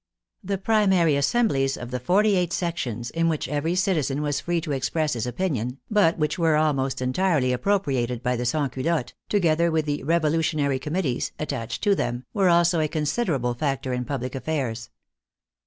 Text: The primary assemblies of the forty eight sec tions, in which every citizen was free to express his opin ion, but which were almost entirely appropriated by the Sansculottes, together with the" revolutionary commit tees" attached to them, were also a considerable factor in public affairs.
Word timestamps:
The 0.43 0.57
primary 0.57 1.15
assemblies 1.15 1.77
of 1.77 1.91
the 1.91 1.99
forty 1.99 2.35
eight 2.35 2.51
sec 2.53 2.75
tions, 2.77 3.11
in 3.11 3.29
which 3.29 3.47
every 3.47 3.75
citizen 3.75 4.23
was 4.23 4.39
free 4.39 4.59
to 4.61 4.71
express 4.71 5.13
his 5.13 5.27
opin 5.27 5.55
ion, 5.55 5.77
but 5.91 6.17
which 6.17 6.39
were 6.39 6.55
almost 6.55 7.03
entirely 7.03 7.53
appropriated 7.53 8.23
by 8.23 8.35
the 8.35 8.45
Sansculottes, 8.45 9.13
together 9.29 9.69
with 9.69 9.85
the" 9.85 10.01
revolutionary 10.03 10.79
commit 10.79 11.03
tees" 11.03 11.33
attached 11.39 11.83
to 11.83 11.93
them, 11.93 12.25
were 12.33 12.49
also 12.49 12.79
a 12.79 12.87
considerable 12.87 13.53
factor 13.53 13.93
in 13.93 14.03
public 14.03 14.33
affairs. 14.33 14.89